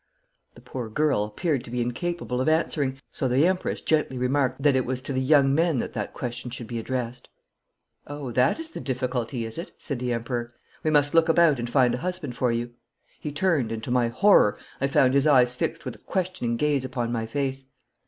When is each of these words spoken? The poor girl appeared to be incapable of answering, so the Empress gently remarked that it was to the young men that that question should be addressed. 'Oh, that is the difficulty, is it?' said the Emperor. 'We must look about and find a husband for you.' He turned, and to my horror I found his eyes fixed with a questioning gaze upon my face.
The 0.55 0.61
poor 0.61 0.89
girl 0.89 1.25
appeared 1.25 1.63
to 1.63 1.69
be 1.69 1.79
incapable 1.79 2.41
of 2.41 2.49
answering, 2.49 2.99
so 3.11 3.27
the 3.27 3.45
Empress 3.45 3.81
gently 3.81 4.17
remarked 4.17 4.59
that 4.63 4.75
it 4.75 4.83
was 4.83 4.99
to 5.03 5.13
the 5.13 5.21
young 5.21 5.53
men 5.53 5.77
that 5.77 5.93
that 5.93 6.11
question 6.15 6.49
should 6.49 6.65
be 6.65 6.79
addressed. 6.79 7.29
'Oh, 8.07 8.31
that 8.31 8.59
is 8.59 8.71
the 8.71 8.79
difficulty, 8.79 9.45
is 9.45 9.59
it?' 9.59 9.73
said 9.77 9.99
the 9.99 10.11
Emperor. 10.11 10.55
'We 10.83 10.89
must 10.89 11.13
look 11.13 11.29
about 11.29 11.59
and 11.59 11.69
find 11.69 11.93
a 11.93 11.99
husband 11.99 12.35
for 12.35 12.51
you.' 12.51 12.71
He 13.19 13.31
turned, 13.31 13.71
and 13.71 13.83
to 13.83 13.91
my 13.91 14.07
horror 14.07 14.57
I 14.81 14.87
found 14.87 15.13
his 15.13 15.27
eyes 15.27 15.53
fixed 15.53 15.85
with 15.85 15.93
a 15.93 15.99
questioning 15.99 16.57
gaze 16.57 16.83
upon 16.83 17.11
my 17.11 17.27
face. 17.27 17.67